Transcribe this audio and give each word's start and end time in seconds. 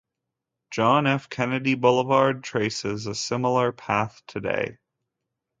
John 0.71 1.05
F. 1.05 1.29
Kennedy 1.29 1.75
Boulevard 1.75 2.43
traces 2.43 3.05
a 3.05 3.13
similar 3.13 3.71
path 3.71 4.23
today. 4.25 4.79